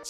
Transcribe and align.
Hej 0.00 0.06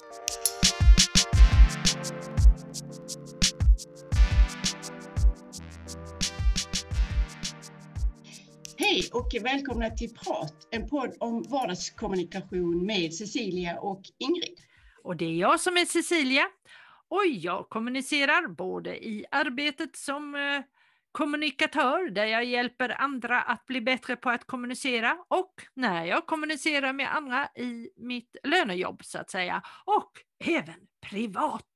och 9.12 9.34
välkomna 9.42 9.90
till 9.90 10.14
Prat, 10.14 10.68
en 10.70 10.88
podd 10.88 11.16
om 11.20 11.42
vardagskommunikation 11.42 12.86
med 12.86 13.14
Cecilia 13.14 13.80
och 13.80 14.02
Ingrid. 14.18 14.58
Och 15.02 15.16
det 15.16 15.24
är 15.24 15.34
jag 15.34 15.60
som 15.60 15.76
är 15.76 15.84
Cecilia 15.84 16.44
och 17.08 17.26
jag 17.26 17.68
kommunicerar 17.68 18.48
både 18.48 19.04
i 19.04 19.24
arbetet 19.30 19.96
som 19.96 20.34
eh, 20.34 20.40
kommunikatör 21.12 22.10
där 22.10 22.26
jag 22.26 22.44
hjälper 22.44 23.00
andra 23.00 23.42
att 23.42 23.66
bli 23.66 23.80
bättre 23.80 24.16
på 24.16 24.30
att 24.30 24.46
kommunicera 24.46 25.18
och 25.28 25.54
när 25.74 26.04
jag 26.04 26.26
kommunicerar 26.26 26.92
med 26.92 27.16
andra 27.16 27.48
i 27.56 27.90
mitt 27.96 28.36
lönejobb 28.42 29.04
så 29.04 29.18
att 29.18 29.30
säga 29.30 29.62
och 29.84 30.12
även 30.44 30.86
privat. 31.10 31.72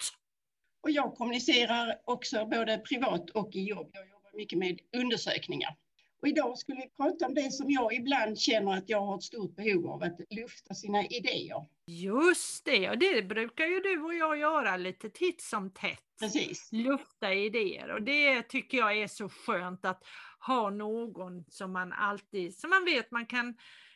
Och 0.83 0.91
jag 0.91 1.15
kommunicerar 1.15 2.01
också 2.05 2.47
både 2.47 2.78
privat 2.78 3.30
och 3.30 3.55
i 3.55 3.65
jobb. 3.65 3.91
Jag 3.92 4.09
jobbar 4.09 4.37
mycket 4.37 4.59
med 4.59 4.80
undersökningar. 4.97 5.77
Och 6.23 6.28
idag 6.28 6.59
skulle 6.59 6.80
vi 6.80 6.89
prata 6.89 7.27
om 7.27 7.34
det 7.34 7.53
som 7.53 7.70
jag 7.70 7.95
ibland 7.95 8.39
känner 8.39 8.73
att 8.73 8.89
jag 8.89 9.01
har 9.01 9.16
ett 9.16 9.23
stort 9.23 9.56
behov 9.56 9.87
av, 9.87 10.03
att 10.03 10.20
lufta 10.30 10.75
sina 10.75 11.06
idéer. 11.06 11.66
Just 11.87 12.64
det, 12.64 12.91
och 12.91 12.98
det 12.98 13.23
brukar 13.23 13.66
ju 13.66 13.80
du 13.80 14.03
och 14.03 14.14
jag 14.14 14.39
göra 14.39 14.77
lite 14.77 15.11
titt 15.11 15.41
som 15.41 15.70
tätt. 15.70 16.03
Precis. 16.20 16.68
Lufta 16.73 17.34
idéer 17.34 17.88
och 17.91 18.02
det 18.02 18.42
tycker 18.42 18.78
jag 18.78 18.98
är 18.98 19.06
så 19.09 19.28
skönt 19.28 19.84
att 19.84 20.02
ha 20.46 20.70
någon 20.70 21.45
som 21.48 21.72
man 21.72 21.92
alltid, 21.92 22.59
som 22.59 22.70
man 22.70 22.84
vet 22.84 23.10
man 23.10 23.27
kan 23.27 23.55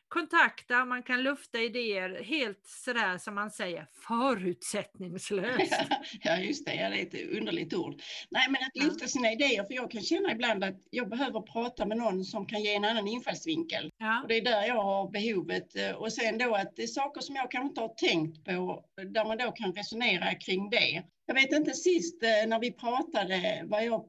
kontakta, 0.09 0.84
man 0.84 1.02
kan 1.02 1.23
lufta 1.23 1.59
idéer 1.59 2.23
helt 2.24 2.66
sådär 2.66 3.18
som 3.18 3.34
man 3.34 3.50
säger 3.50 3.86
förutsättningslöst. 4.09 5.73
ja 6.20 6.37
just 6.38 6.66
det, 6.66 6.74
ja, 6.74 6.88
det 6.90 7.01
är 7.01 7.06
ett 7.06 7.37
underligt 7.38 7.74
ord. 7.74 7.95
Nej 8.30 8.46
men 8.50 8.56
att 8.62 8.84
lufta 8.84 9.06
sina 9.06 9.32
idéer, 9.32 9.65
för 9.65 9.74
jag 9.74 9.90
kan 9.90 10.02
känna 10.02 10.32
ibland 10.32 10.65
att 10.65 10.76
jag 10.90 11.09
behöver 11.09 11.40
prata 11.40 11.87
med 11.87 11.96
någon 11.98 12.24
som 12.24 12.46
kan 12.46 12.62
ge 12.62 12.74
en 12.74 12.84
annan 12.84 13.09
infallsvinkel. 13.09 13.90
Ja. 13.98 14.23
Och 14.23 14.28
det 14.28 14.37
är 14.37 14.45
där 14.45 14.62
jag 14.66 14.82
har 14.82 15.10
behovet. 15.10 15.76
eh, 15.76 15.90
Och 15.90 16.12
sen 16.12 16.38
då 16.38 16.54
att 16.54 16.76
det 16.76 16.82
är 16.82 16.87
saker 16.87 17.21
som 17.21 17.34
jag 17.37 17.50
kanske 17.50 17.68
inte 17.68 17.80
har 17.80 17.95
tänkt 17.95 18.45
på, 18.45 18.84
där 19.15 19.24
man 19.24 19.38
då 19.38 19.52
kan 19.52 19.73
resonera 19.73 20.34
kring 20.34 20.71
det. 20.71 21.02
Jag 21.30 21.34
vet 21.34 21.52
inte 21.52 21.73
sist 21.73 22.23
eh, 22.23 22.48
när 22.48 22.59
vi 22.60 22.73
pratade, 22.73 23.62
vad 23.66 23.84
jag, 23.84 24.04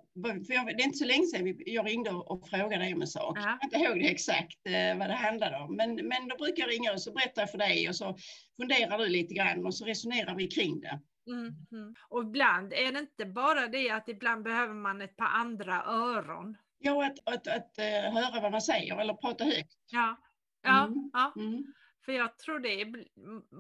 för 0.48 0.54
jag, 0.54 0.66
det 0.68 0.84
är 0.84 0.86
inte 0.86 0.98
så 0.98 1.06
länge 1.06 1.26
sedan 1.28 1.56
jag 1.66 1.88
ringde 1.88 2.10
och 2.12 2.50
frågade 2.50 2.78
dig 2.78 2.94
om 2.94 3.02
en 3.02 3.08
sak. 3.08 3.38
Ja. 3.38 3.42
Jag 3.42 3.60
kommer 3.60 3.64
inte 3.64 3.78
ihåg 3.78 4.00
det 4.00 4.12
exakt 4.12 4.66
eh, 4.68 4.98
vad 4.98 5.10
det 5.10 5.14
handlade 5.14 5.58
om, 5.58 5.76
men, 5.76 5.96
men 5.96 6.28
då 6.28 6.36
brukar 6.38 6.64
jag 6.64 6.72
ringa 6.72 6.94
och 6.94 7.02
så 7.02 7.12
berättar 7.12 7.42
jag 7.42 7.52
för 7.52 7.58
dig 7.58 7.90
och 7.90 7.96
så 7.96 8.18
funderar 8.58 8.98
du 8.98 9.08
lite 9.10 9.34
grann 9.34 9.66
och 9.66 9.76
så 9.76 9.86
resonerar 9.86 10.36
vi 10.36 10.48
kring 10.48 10.80
det. 10.80 11.00
Mm, 11.28 11.54
mm. 11.72 11.96
Och 12.10 12.24
ibland 12.24 12.74
är 12.74 12.92
det 12.92 13.00
inte 13.00 13.26
bara 13.26 13.68
det 13.68 13.90
att 13.90 14.10
ibland 14.10 14.44
behöver 14.44 14.74
man 14.74 15.02
ett 15.02 15.16
par 15.18 15.26
andra 15.28 15.84
öron. 15.84 16.58
Ja, 16.78 17.06
att, 17.06 17.20
att, 17.26 17.48
att, 17.48 17.78
eh, 17.80 18.14
höra 18.14 18.42
vad 18.42 18.52
man 18.52 18.62
säger 18.62 18.98
eller 19.02 19.14
prata 19.14 19.44
högt. 19.44 19.78
Ja, 19.92 20.18
ja, 20.64 20.86
Mm. 20.86 21.10
ja. 21.14 21.34
Mm. 21.36 21.74
för 22.06 22.12
jag 22.12 22.38
tror 22.38 22.60
det. 22.60 22.82
är- 22.82 23.06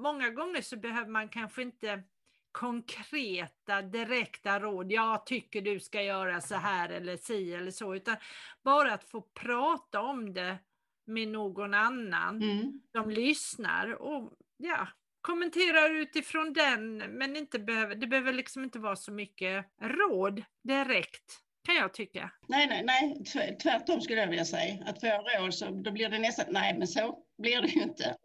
Många 0.01 0.29
gånger 0.29 0.61
så 0.61 0.77
behöver 0.77 1.09
man 1.11 1.29
kanske 1.29 1.61
inte 1.61 2.03
konkreta 2.51 3.81
direkta 3.81 4.59
råd. 4.59 4.91
Jag 4.91 5.25
tycker 5.25 5.61
du 5.61 5.79
ska 5.79 6.01
göra 6.01 6.41
så 6.41 6.55
här 6.55 6.89
eller 6.89 7.17
si 7.17 7.53
eller 7.53 7.71
så, 7.71 7.95
utan 7.95 8.15
bara 8.63 8.93
att 8.93 9.03
få 9.03 9.21
prata 9.21 10.01
om 10.01 10.33
det 10.33 10.57
med 11.05 11.27
någon 11.27 11.73
annan 11.73 12.41
Mm. 12.43 12.81
som 12.91 13.09
lyssnar 13.09 14.01
och 14.01 14.33
ja, 14.57 14.87
kommenterar 15.21 15.95
utifrån 15.95 16.53
den, 16.53 16.97
men 16.97 17.35
inte 17.35 17.59
behöver, 17.59 17.95
det 17.95 18.07
behöver 18.07 18.33
liksom 18.33 18.63
inte 18.63 18.79
vara 18.79 18.95
så 18.95 19.11
mycket 19.11 19.65
råd 19.81 20.43
direkt, 20.63 21.39
kan 21.69 21.75
jag 21.75 21.93
tycka. 21.93 22.31
Nej, 22.47 22.67
nej, 22.67 22.83
nej, 22.83 23.23
tv- 23.23 23.55
tvärtom 23.55 24.01
skulle 24.01 24.21
jag 24.21 24.27
vilja 24.27 24.45
säga. 24.45 24.77
Att 24.85 24.99
få 24.99 25.07
råd 25.07 25.53
så 25.53 25.69
då 25.69 25.91
blir 25.91 26.09
det 26.09 26.19
nästan, 26.19 26.45
nej 26.49 26.77
men 26.77 26.87
så 26.87 27.19
blir 27.37 27.61
det 27.61 27.67
ju 27.67 27.81
inte. 27.81 28.15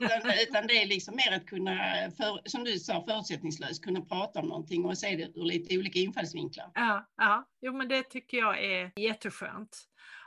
Utan, 0.00 0.30
utan 0.48 0.66
det 0.66 0.82
är 0.82 0.86
liksom 0.86 1.16
mer 1.16 1.36
att 1.36 1.46
kunna, 1.46 1.72
för, 2.16 2.48
som 2.48 2.64
du 2.64 2.78
sa, 2.78 3.04
förutsättningslöst 3.08 3.84
kunna 3.84 4.00
prata 4.00 4.40
om 4.40 4.48
någonting 4.48 4.84
och 4.84 4.98
se 4.98 5.16
det 5.16 5.22
ur 5.40 5.44
lite 5.44 5.78
olika 5.78 5.98
infallsvinklar. 5.98 6.70
Ja, 6.74 7.10
ja, 7.16 7.48
jo 7.60 7.72
men 7.72 7.88
det 7.88 8.02
tycker 8.02 8.38
jag 8.38 8.64
är 8.64 8.92
jätteskönt. 8.96 9.84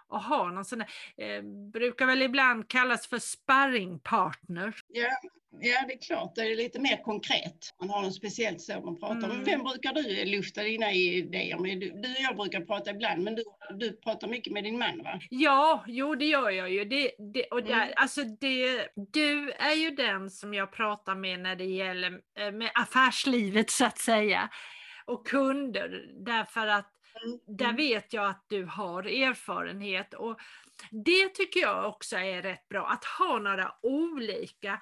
Att 0.10 0.26
ha 0.26 0.52
någon 0.52 0.66
sån 0.66 0.80
där, 0.80 0.88
eh, 1.38 1.44
brukar 1.74 2.06
väl 2.06 2.22
ibland 2.22 2.68
kallas 2.68 3.08
för 3.08 3.20
sparringpartner. 3.20 4.76
Ja, 4.88 5.10
ja, 5.52 5.86
det 5.88 5.94
är 5.94 6.02
klart, 6.02 6.36
det 6.36 6.42
är 6.42 6.56
lite 6.56 6.80
mer 6.80 7.04
konkret. 7.04 7.74
Man 7.80 7.90
har 7.90 8.02
något 8.02 8.16
speciellt 8.16 8.62
så 8.62 8.82
man 8.82 9.00
pratar 9.00 9.30
om. 9.30 9.32
Mm. 9.32 9.44
Vem 9.44 9.64
brukar 9.64 9.94
du 9.94 10.26
lufta 10.26 10.64
dina 10.64 10.92
idéer 10.92 11.58
med? 11.58 11.80
Du, 11.80 11.90
du 11.90 12.10
och 12.10 12.22
jag 12.22 12.36
brukar 12.38 12.62
prata 12.62 12.92
ibland, 12.92 13.24
men 13.24 13.36
du, 13.36 13.44
du 13.78 13.92
pratar 13.92 14.28
mycket 14.28 14.54
med 14.54 14.64
din 14.64 14.78
man 14.80 15.04
va? 15.04 15.20
Ja, 15.30 15.84
jo 15.88 16.16
det 16.16 16.26
gör 16.26 16.50
jag 16.50 16.70
ju. 16.72 16.86
Det, 16.86 17.12
det, 17.34 17.44
och 17.44 17.64
där, 17.64 17.82
Mm. 17.84 17.94
alltså 17.96 18.22
det, 18.24 18.88
du 19.14 19.52
är 19.52 19.74
ju 19.76 19.92
den 19.92 20.30
som 20.30 20.54
jag 20.54 20.72
pratar 20.72 21.16
med 21.16 21.40
när 21.40 21.56
det 21.56 21.66
gäller 21.66 22.20
eh, 22.40 22.52
med 22.52 22.72
affärslivet 22.74 23.70
så 23.70 23.86
att 23.86 23.98
säga. 23.98 24.50
Och 25.06 25.28
kunder, 25.28 26.06
därför 26.26 26.68
att 26.68 26.94
där 27.48 27.66
Mm. 27.66 27.76
vet 27.76 28.14
jag 28.14 28.30
att 28.30 28.46
du 28.50 28.66
har 28.66 29.04
erfarenhet. 29.04 30.14
Och 30.14 30.38
det 30.92 31.30
tycker 31.30 31.60
jag 31.60 31.90
också 31.90 32.18
är 32.18 32.42
rätt 32.42 32.70
bra, 32.70 32.88
att 32.88 33.06
ha 33.06 33.40
några 33.40 33.76
olika. 33.82 34.82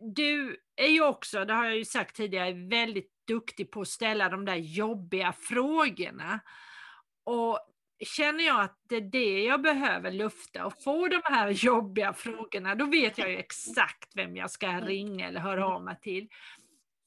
Du 0.00 0.56
är 0.76 0.88
ju 0.88 1.04
också, 1.04 1.44
det 1.44 1.54
har 1.54 1.64
jag 1.64 1.76
ju 1.76 1.84
sagt 1.84 2.16
tidigare, 2.16 2.52
väldigt 2.52 3.12
duktig 3.26 3.70
på 3.70 3.80
att 3.80 3.88
ställa 3.88 4.28
de 4.28 4.44
där 4.44 4.56
jobbiga 4.56 5.32
frågorna. 5.32 6.40
Och 7.24 7.58
känner 8.04 8.44
jag 8.44 8.60
att 8.60 8.78
det 8.88 8.96
är 8.96 9.00
det 9.00 9.44
jag 9.44 9.62
behöver 9.62 10.10
lufta 10.10 10.66
och 10.66 10.82
få 10.82 11.08
de 11.08 11.20
här 11.24 11.50
jobbiga 11.64 12.12
frågorna, 12.12 12.74
då 12.74 12.84
vet 12.84 13.18
jag 13.18 13.30
ju 13.30 13.36
exakt 13.36 14.16
vem 14.16 14.36
jag 14.36 14.50
ska 14.50 14.80
ringa 14.80 15.28
eller 15.28 15.40
höra 15.40 15.66
av 15.66 15.84
mig 15.84 16.00
till. 16.00 16.28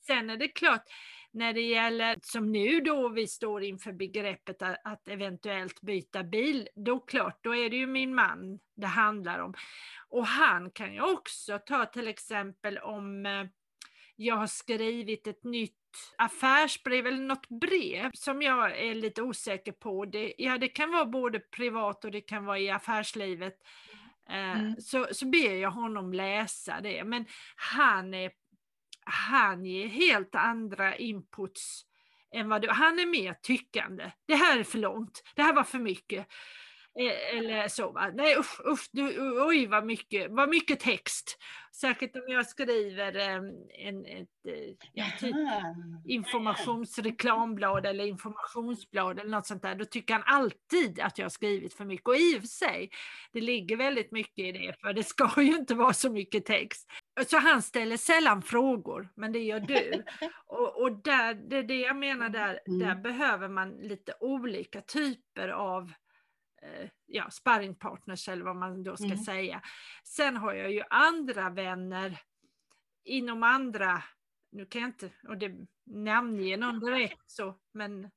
Sen 0.07 0.29
är 0.29 0.37
det 0.37 0.47
klart, 0.47 0.83
när 1.31 1.53
det 1.53 1.61
gäller, 1.61 2.15
som 2.21 2.51
nu 2.51 2.79
då 2.79 3.09
vi 3.09 3.27
står 3.27 3.63
inför 3.63 3.91
begreppet 3.91 4.61
att, 4.61 4.77
att 4.83 5.07
eventuellt 5.07 5.81
byta 5.81 6.23
bil, 6.23 6.69
då 6.75 6.99
klart, 6.99 7.39
då 7.43 7.55
är 7.55 7.69
det 7.69 7.75
ju 7.77 7.87
min 7.87 8.15
man 8.15 8.59
det 8.75 8.87
handlar 8.87 9.39
om. 9.39 9.53
Och 10.09 10.27
han 10.27 10.71
kan 10.71 10.93
ju 10.93 11.01
också 11.01 11.59
ta 11.65 11.85
till 11.85 12.07
exempel 12.07 12.77
om 12.77 13.25
eh, 13.25 13.45
jag 14.15 14.35
har 14.35 14.47
skrivit 14.47 15.27
ett 15.27 15.43
nytt 15.43 15.75
affärsbrev 16.17 17.07
eller 17.07 17.23
något 17.23 17.49
brev 17.49 18.11
som 18.13 18.41
jag 18.41 18.79
är 18.79 18.95
lite 18.95 19.21
osäker 19.21 19.71
på. 19.71 20.05
Det, 20.05 20.33
ja, 20.37 20.57
det 20.57 20.67
kan 20.67 20.91
vara 20.91 21.05
både 21.05 21.39
privat 21.39 22.05
och 22.05 22.11
det 22.11 22.21
kan 22.21 22.45
vara 22.45 22.59
i 22.59 22.69
affärslivet. 22.69 23.57
Eh, 24.29 24.59
Mm. 24.59 24.81
så, 24.81 25.07
så 25.11 25.25
ber 25.25 25.55
jag 25.55 25.71
honom 25.71 26.13
läsa 26.13 26.81
det. 26.81 27.03
Men 27.03 27.25
han, 27.55 28.13
är, 28.13 28.31
han 29.09 29.65
ger 29.65 29.87
helt 29.87 30.35
andra 30.35 30.95
inputs 30.95 31.85
än 32.35 32.49
vad 32.49 32.61
du... 32.61 32.69
Han 32.69 32.99
är 32.99 33.05
mer 33.05 33.33
tyckande. 33.33 34.11
Det 34.27 34.35
här 34.35 34.59
är 34.59 34.63
för 34.63 34.77
långt. 34.77 35.23
Det 35.35 35.41
här 35.41 35.53
var 35.53 35.63
för 35.63 35.79
mycket. 35.79 36.27
Eh, 36.99 37.37
eller 37.37 37.67
så 37.67 37.91
va. 37.91 38.11
Nej 38.13 38.35
usch, 38.37 38.65
usch 38.65 38.89
du, 38.91 39.41
oj 39.45 39.67
vad 39.67 39.85
mycket, 39.85 40.31
vad 40.31 40.49
mycket 40.49 40.79
text. 40.79 41.37
Särskilt 41.81 42.15
om 42.15 42.23
jag 42.27 42.47
skriver 42.47 43.15
eh, 43.17 43.35
en, 43.87 44.05
ett, 44.05 44.27
eh, 44.47 44.75
ja, 44.93 45.05
typ 45.19 45.35
informationsreklamblad 46.05 47.85
eller 47.85 48.05
informationsblad 48.05 49.19
eller 49.19 49.29
något 49.29 49.47
sånt 49.47 49.61
där, 49.61 49.75
då 49.75 49.85
tycker 49.85 50.13
han 50.13 50.23
alltid 50.25 50.99
att 50.99 51.17
jag 51.17 51.25
har 51.25 51.29
skrivit 51.29 51.73
för 51.73 51.85
mycket. 51.85 52.07
Och 52.07 52.15
i 52.15 52.37
och 52.37 52.41
för 52.41 52.47
sig, 52.47 52.89
det 53.31 53.41
ligger 53.41 53.77
väldigt 53.77 54.11
mycket 54.11 54.45
i 54.45 54.51
det, 54.51 54.75
för 54.81 54.93
det 54.93 55.03
ska 55.03 55.41
ju 55.41 55.55
inte 55.57 55.75
vara 55.75 55.93
så 55.93 56.11
mycket 56.11 56.45
text. 56.45 56.91
Så 57.27 57.37
han 57.37 57.61
ställer 57.61 57.97
sällan 57.97 58.41
frågor, 58.41 59.09
men 59.15 59.31
det 59.31 59.39
gör 59.39 59.59
du. 59.59 60.03
Och, 60.45 60.81
och 60.81 60.91
där, 61.03 61.33
det 61.33 61.57
är 61.57 61.63
det 61.63 61.79
jag 61.79 61.95
menar, 61.95 62.29
där, 62.29 62.59
Mm. 62.67 62.79
där 62.79 62.95
behöver 62.95 63.49
man 63.49 63.69
lite 63.71 64.13
olika 64.19 64.81
typer 64.81 65.49
av 65.49 65.83
eh, 65.83 65.89
ja, 67.05 67.29
sparringpartners 67.31 68.29
eller 68.29 68.43
vad 68.43 68.55
man 68.55 68.83
då 68.83 68.95
ska 68.95 69.05
Mm. 69.05 69.17
säga. 69.17 69.61
Sen 70.03 70.37
har 70.37 70.53
jag 70.53 70.71
ju 70.71 70.81
andra 70.89 71.49
vänner 71.49 72.19
inom 73.05 73.43
andra, 73.43 74.03
nu 74.51 74.65
kan 74.65 74.81
jag 74.81 74.89
inte 74.89 75.09
och 75.27 75.37
det, 75.37 75.51
namnge 75.85 76.57
någon 76.57 76.79
direkt 76.79 77.23
så, 77.31 77.55
men 77.73 78.09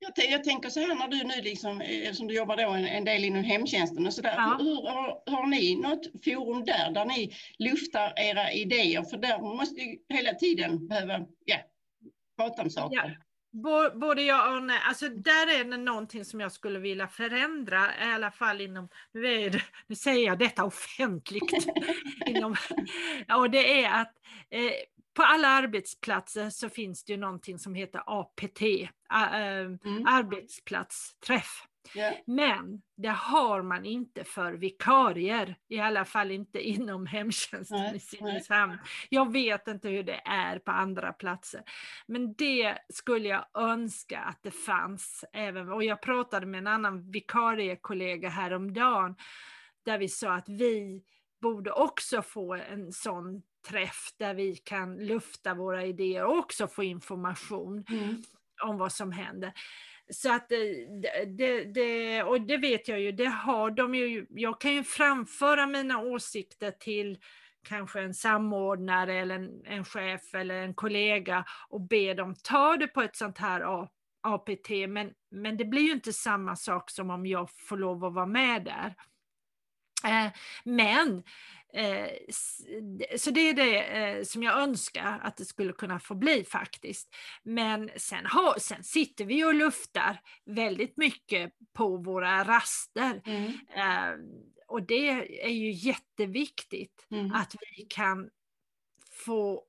Jag, 0.00 0.12
jag 0.30 0.44
tänker 0.44 0.68
så 0.68 0.80
här 0.80 0.94
när 0.94 1.08
du 1.08 1.24
nu 1.24 1.42
liksom, 1.42 1.80
eh, 1.80 2.12
som 2.12 2.26
du 2.26 2.34
jobbar 2.34 2.56
då 2.56 2.70
en, 2.70 2.84
en 2.86 3.04
del 3.04 3.24
inom 3.24 3.44
hemtjänsten 3.44 4.06
och 4.06 4.14
sådär. 4.14 4.34
Ja. 4.36 4.56
Hur, 4.60 4.88
har, 4.88 5.22
har 5.26 5.46
ni 5.46 5.76
något 5.76 6.24
forum 6.24 6.64
där, 6.64 6.90
där 6.90 7.04
ni 7.04 7.34
luftar 7.58 8.12
era 8.16 8.52
idéer? 8.52 9.02
För 9.02 9.16
där 9.16 9.38
måste 9.38 9.80
ju 9.80 9.98
hela 10.08 10.34
tiden 10.34 10.88
behöva 10.88 11.26
ja, 11.44 11.56
prata 12.36 12.62
om 12.62 12.70
saker. 12.70 13.16
Ja. 13.18 13.24
Både 13.94 14.22
jag 14.22 14.56
och 14.56 14.62
nej, 14.62 14.80
alltså 14.88 15.08
där 15.08 15.60
är 15.60 15.64
det 15.64 15.76
någonting 15.76 16.24
som 16.24 16.40
jag 16.40 16.52
skulle 16.52 16.78
vilja 16.78 17.08
förändra, 17.08 17.86
i 17.86 18.12
alla 18.14 18.30
fall 18.30 18.60
inom, 18.60 18.88
nu, 19.12 19.26
är 19.26 19.50
det, 19.50 19.62
nu 19.86 19.94
säger 19.94 20.26
jag 20.26 20.38
detta 20.38 20.64
offentligt, 20.64 21.66
inom, 22.26 22.56
och 23.36 23.50
det 23.50 23.84
är 23.84 24.00
att 24.00 24.12
eh, 24.50 24.72
på 25.18 25.24
alla 25.24 25.48
arbetsplatser 25.48 26.50
så 26.50 26.68
finns 26.68 27.04
det 27.04 27.12
ju 27.12 27.18
någonting 27.18 27.58
som 27.58 27.74
heter 27.74 28.02
APT, 28.06 28.60
mm. 28.60 30.06
arbetsplatsträff. 30.06 31.66
Yeah. 31.94 32.14
Men 32.26 32.82
det 32.96 33.08
har 33.08 33.62
man 33.62 33.84
inte 33.84 34.24
för 34.24 34.52
vikarier, 34.52 35.56
i 35.68 35.80
alla 35.80 36.04
fall 36.04 36.30
inte 36.30 36.60
inom 36.60 37.06
hemtjänsten 37.06 37.78
nej, 37.78 37.96
i 37.96 38.00
Simrishamn. 38.00 38.78
Jag 39.08 39.32
vet 39.32 39.68
inte 39.68 39.88
hur 39.88 40.02
det 40.02 40.22
är 40.24 40.58
på 40.58 40.70
andra 40.70 41.12
platser. 41.12 41.62
Men 42.06 42.34
det 42.34 42.78
skulle 42.88 43.28
jag 43.28 43.46
önska 43.54 44.18
att 44.18 44.42
det 44.42 44.50
fanns 44.50 45.24
även, 45.32 45.68
och 45.68 45.84
jag 45.84 46.02
pratade 46.02 46.46
med 46.46 46.58
en 46.58 46.66
annan 46.66 47.10
vikariekollega 47.10 48.28
häromdagen, 48.28 49.16
där 49.84 49.98
vi 49.98 50.08
sa 50.08 50.32
att 50.32 50.48
vi 50.48 51.04
borde 51.40 51.72
också 51.72 52.22
få 52.22 52.54
en 52.54 52.92
sån 52.92 53.42
träff 53.68 54.12
där 54.16 54.34
vi 54.34 54.56
kan 54.56 54.96
lufta 54.96 55.54
våra 55.54 55.84
idéer 55.84 56.24
och 56.24 56.38
också 56.38 56.68
få 56.68 56.82
information 56.82 57.84
mm. 57.88 58.22
om 58.62 58.78
vad 58.78 58.92
som 58.92 59.12
händer. 59.12 59.52
Så 60.10 60.32
att 60.32 60.48
det, 60.48 60.86
det, 61.26 61.64
det, 61.64 62.22
och 62.22 62.40
det 62.40 62.56
vet 62.56 62.88
jag 62.88 63.00
ju, 63.00 63.12
det 63.12 63.26
har 63.26 63.70
de 63.70 63.94
ju. 63.94 64.26
Jag 64.30 64.60
kan 64.60 64.74
ju 64.74 64.84
framföra 64.84 65.66
mina 65.66 65.98
åsikter 65.98 66.70
till 66.70 67.18
kanske 67.68 68.00
en 68.00 68.14
samordnare 68.14 69.14
eller 69.14 69.34
en, 69.34 69.62
en 69.64 69.84
chef 69.84 70.34
eller 70.34 70.54
en 70.54 70.74
kollega 70.74 71.44
och 71.68 71.80
be 71.80 72.14
dem 72.14 72.34
ta 72.42 72.76
det 72.76 72.86
på 72.86 73.02
ett 73.02 73.16
sånt 73.16 73.38
här 73.38 73.88
APT, 74.22 74.70
men, 74.88 75.12
men 75.30 75.56
det 75.56 75.64
blir 75.64 75.82
ju 75.82 75.92
inte 75.92 76.12
samma 76.12 76.56
sak 76.56 76.90
som 76.90 77.10
om 77.10 77.26
jag 77.26 77.48
får 77.50 77.76
lov 77.76 78.04
att 78.04 78.14
vara 78.14 78.26
med 78.26 78.64
där. 78.64 78.94
Eh, 80.04 80.32
men 80.64 81.22
Eh, 81.22 81.57
så 83.16 83.30
det 83.30 83.40
är 83.40 83.54
det 83.54 83.84
eh, 83.84 84.24
som 84.24 84.42
jag 84.42 84.58
önskar 84.58 85.20
att 85.22 85.36
det 85.36 85.44
skulle 85.44 85.72
kunna 85.72 86.00
få 86.00 86.14
bli 86.14 86.44
faktiskt. 86.44 87.14
Men 87.42 87.90
sen, 87.96 88.26
har, 88.26 88.58
sen 88.58 88.84
sitter 88.84 89.24
vi 89.24 89.44
och 89.44 89.54
luftar 89.54 90.20
väldigt 90.44 90.96
mycket 90.96 91.52
på 91.72 91.96
våra 91.96 92.44
raster. 92.44 93.22
Mm. 93.24 93.46
Eh, 93.76 94.18
och 94.66 94.82
det 94.82 95.08
är 95.44 95.52
ju 95.52 95.70
jätteviktigt 95.70 97.06
mm. 97.10 97.32
att 97.32 97.54
vi 97.76 97.82
kan 97.82 98.30
få 99.12 99.64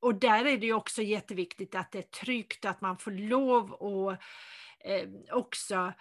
och 0.00 0.14
där 0.14 0.44
är 0.44 0.58
det 0.58 0.66
ju 0.66 0.74
också 0.74 1.02
jätteviktigt 1.02 1.74
att 1.74 1.92
det 1.92 1.98
är 1.98 2.02
tryggt, 2.02 2.64
att 2.64 2.80
man 2.80 2.98
får 2.98 3.10
lov 3.10 3.72
att 3.72 4.20
också 5.30 5.92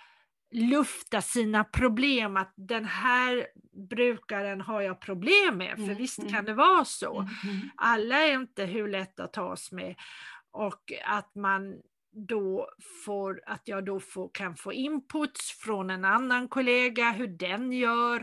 lufta 0.52 1.22
sina 1.22 1.64
problem, 1.64 2.38
att 2.38 2.54
den 2.56 2.86
här 2.86 3.48
brukaren 3.90 4.62
har 4.62 4.82
jag 4.82 5.02
problem 5.02 5.58
med, 5.58 5.76
för 5.76 5.84
mm, 5.84 5.98
visst 5.98 6.20
mm. 6.20 6.32
kan 6.32 6.46
det 6.46 6.54
vara 6.54 6.86
så. 6.86 7.20
Mm, 7.20 7.30
mm. 7.44 7.70
Alla 7.76 8.16
är 8.16 8.34
inte 8.34 8.66
hur 8.66 8.88
lätt 8.88 9.20
att 9.20 9.34
tas 9.34 9.72
med 9.72 9.96
och 10.52 10.92
att 11.06 11.36
man 11.36 11.82
då 12.14 12.70
får, 13.06 13.42
att 13.46 13.62
jag 13.66 13.86
då 13.86 14.00
får, 14.00 14.30
kan 14.34 14.56
få 14.56 14.74
inputs 14.74 15.52
från 15.60 15.90
en 15.90 16.06
annan 16.06 16.48
kollega, 16.48 17.12
hur 17.12 17.28
den 17.28 17.72
gör, 17.72 18.20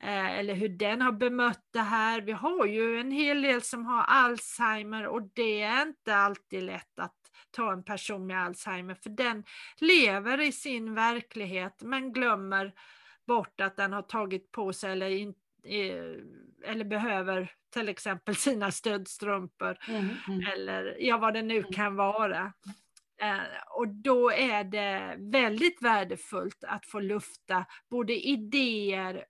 eh, 0.00 0.38
eller 0.38 0.54
hur 0.54 0.68
den 0.68 1.02
har 1.02 1.12
bemött 1.12 1.68
det 1.72 1.80
här. 1.80 2.20
Vi 2.20 2.32
har 2.32 2.66
ju 2.66 3.00
en 3.00 3.10
hel 3.10 3.42
del 3.42 3.62
som 3.62 3.86
har 3.86 4.02
Alzheimer 4.02 5.06
och 5.06 5.22
det 5.34 5.62
är 5.62 5.82
inte 5.82 6.16
alltid 6.16 6.62
lätt 6.62 6.98
att 6.98 7.21
ta 7.52 7.72
en 7.72 7.84
person 7.84 8.26
med 8.26 8.44
Alzheimer, 8.44 8.94
för 8.94 9.10
den 9.10 9.44
lever 9.76 10.40
i 10.40 10.52
sin 10.52 10.94
verklighet 10.94 11.82
men 11.82 12.12
glömmer 12.12 12.72
bort 13.26 13.60
att 13.60 13.76
den 13.76 13.92
har 13.92 14.02
tagit 14.02 14.52
på 14.52 14.72
sig 14.72 14.92
eller, 14.92 15.10
in, 15.10 15.34
eller 16.64 16.84
behöver 16.84 17.52
till 17.72 17.88
exempel 17.88 18.36
sina 18.36 18.70
stödstrumpor 18.70 19.78
mm, 19.88 20.08
mm. 20.28 20.46
eller 20.52 20.96
ja, 21.00 21.18
vad 21.18 21.34
det 21.34 21.42
nu 21.42 21.58
mm. 21.58 21.72
kan 21.72 21.96
vara. 21.96 22.52
Eh, 23.20 23.38
och 23.70 23.88
då 23.88 24.32
är 24.32 24.64
det 24.64 25.16
väldigt 25.18 25.82
värdefullt 25.82 26.64
att 26.64 26.86
få 26.86 27.00
lufta 27.00 27.64
både 27.90 28.26
idéer 28.28 29.24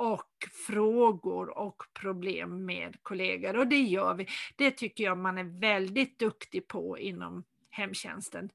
och 0.00 0.48
frågor 0.66 1.58
och 1.58 1.82
problem 2.00 2.64
med 2.64 2.96
kollegor 3.02 3.56
och 3.56 3.66
det 3.66 3.80
gör 3.80 4.14
vi. 4.14 4.26
Det 4.56 4.70
tycker 4.70 5.04
jag 5.04 5.18
man 5.18 5.38
är 5.38 5.60
väldigt 5.60 6.18
duktig 6.18 6.68
på 6.68 6.98
inom 6.98 7.44
hemtjänsten. 7.70 8.50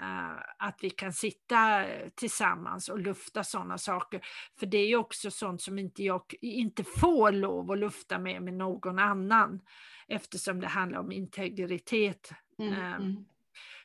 Uh, 0.00 0.38
att 0.58 0.78
vi 0.82 0.90
kan 0.90 1.12
sitta 1.12 1.84
tillsammans 2.14 2.88
och 2.88 2.98
lufta 2.98 3.44
sådana 3.44 3.78
saker. 3.78 4.20
För 4.58 4.66
det 4.66 4.78
är 4.78 4.96
också 4.96 5.30
sånt 5.30 5.62
som 5.62 5.78
inte 5.78 6.02
jag 6.02 6.34
inte 6.40 6.84
får 6.84 7.32
lov 7.32 7.70
att 7.70 7.78
lufta 7.78 8.18
med 8.18 8.42
med 8.42 8.54
någon 8.54 8.98
annan 8.98 9.60
eftersom 10.08 10.60
det 10.60 10.66
handlar 10.66 10.98
om 10.98 11.12
integritet. 11.12 12.32
Mm, 12.58 12.72
uh, 12.72 12.92
mm. 12.94 13.24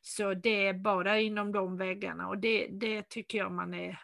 Så 0.01 0.33
det 0.33 0.68
är 0.68 0.74
bara 0.74 1.19
inom 1.19 1.51
de 1.51 1.77
väggarna 1.77 2.27
och 2.27 2.38
det, 2.38 2.68
det 2.68 3.09
tycker 3.09 3.38
jag 3.38 3.51
man 3.51 3.74
är 3.74 4.00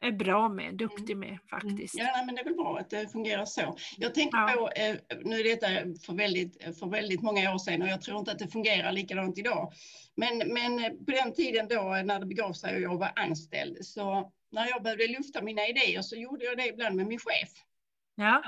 är 0.00 0.12
bra 0.12 0.48
med, 0.48 0.74
duktig 0.74 1.12
mm. 1.12 1.20
med 1.20 1.28
mm. 1.28 1.40
faktiskt. 1.50 1.94
Ja, 1.94 2.22
men 2.26 2.34
det 2.34 2.40
är 2.40 2.44
väl 2.44 2.54
bra 2.54 2.78
att 2.78 2.90
det 2.90 3.12
fungerar 3.12 3.44
så. 3.44 3.76
Jag 3.96 4.14
tänker 4.14 4.38
ja. 4.38 4.54
på, 4.56 4.70
eh, 4.80 4.96
nu 5.24 5.40
är 5.40 5.44
detta 5.44 5.66
för 6.06 6.12
väldigt, 6.12 6.78
för 6.78 6.86
väldigt 6.86 7.22
många 7.22 7.54
år 7.54 7.58
sedan 7.58 7.82
och 7.82 7.88
jag 7.88 8.02
tror 8.02 8.18
inte 8.18 8.32
att 8.32 8.38
det 8.38 8.48
fungerar 8.48 8.92
likadant 8.92 9.38
idag. 9.38 9.72
Men, 10.16 10.38
men 10.38 11.04
på 11.04 11.10
den 11.10 11.34
tiden 11.34 11.68
då 11.68 12.02
när 12.04 12.20
det 12.20 12.26
begav 12.26 12.52
sig 12.52 12.74
och 12.74 12.80
jag 12.80 12.98
var 12.98 13.12
anställd 13.16 13.84
så 13.84 14.32
när 14.50 14.68
jag 14.68 14.82
behövde 14.82 15.06
lufta 15.06 15.42
mina 15.42 15.66
idéer 15.66 16.02
så 16.02 16.16
gjorde 16.16 16.44
jag 16.44 16.56
det 16.56 16.68
ibland 16.68 16.96
med 16.96 17.06
min 17.06 17.18
chef. 17.18 17.50
Ja. 18.14 18.42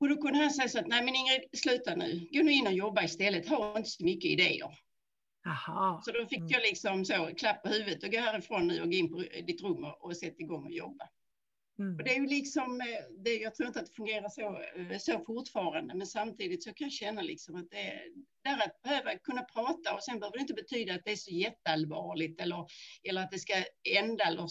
Och 0.00 0.08
då 0.08 0.16
kunde 0.16 0.38
han 0.38 0.50
säga 0.50 0.68
så 0.68 0.78
att 0.78 0.86
nej 0.86 1.04
men 1.04 1.14
Ingrid, 1.14 1.40
sluta 1.52 1.94
nu, 1.94 2.28
gå 2.32 2.42
nu 2.42 2.52
in 2.52 2.66
och 2.66 2.72
jobba 2.72 3.02
istället, 3.02 3.48
ha 3.48 3.76
inte 3.76 3.90
så 3.90 4.04
mycket 4.04 4.30
idéer. 4.30 4.85
Aha. 5.46 6.02
Så 6.04 6.12
då 6.12 6.26
fick 6.26 6.38
mm. 6.38 6.50
jag 6.50 6.62
liksom 6.62 7.04
så 7.04 7.30
klapp 7.36 7.62
på 7.62 7.68
huvudet 7.68 8.04
och 8.04 8.10
gå 8.10 8.18
härifrån 8.18 8.66
nu 8.66 8.80
och 8.80 8.86
gå 8.86 8.96
in 8.96 9.12
på 9.12 9.18
ditt 9.46 9.62
rum 9.62 9.84
och, 10.00 10.16
sätta 10.16 10.42
igång 10.42 10.64
och 10.64 10.72
jobba. 10.72 11.08
Mm. 11.78 11.96
Och 11.96 12.04
det 12.04 12.10
är 12.10 12.20
ju 12.20 12.26
liksom, 12.26 12.80
eh, 12.80 13.22
det, 13.24 13.36
jag 13.36 13.54
tror 13.54 13.66
inte 13.66 13.80
att 13.80 13.86
det 13.86 13.92
fungerar 13.92 14.28
så, 14.28 14.62
eh, 14.76 14.98
så 14.98 15.24
fortfarande, 15.26 15.94
men 15.94 16.06
samtidigt 16.06 16.64
så 16.64 16.72
kan 16.72 16.84
jag 16.84 16.92
känna 16.92 17.22
liksom 17.22 17.56
att 17.56 17.70
det 17.70 17.80
är 17.80 18.02
där 18.44 18.66
att 18.66 18.82
behöva 18.82 19.18
kunna 19.18 19.42
prata 19.42 19.94
och 19.94 20.02
sen 20.02 20.20
behöver 20.20 20.36
det 20.36 20.40
inte 20.40 20.54
betyda 20.54 20.94
att 20.94 21.04
det 21.04 21.12
är 21.12 21.16
så 21.16 21.30
jätteallvarligt 21.30 22.40
eller, 22.40 22.66
eller 23.08 23.22
att 23.22 23.30
det 23.30 23.38
ska 23.38 23.54
ända 23.98 24.24
eller 24.24 24.48